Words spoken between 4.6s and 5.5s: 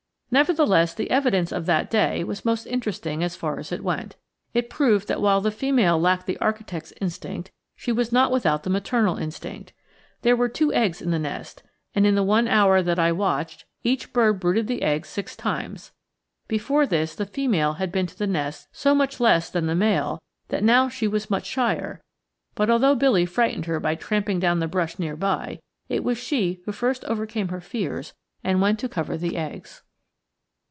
proved that while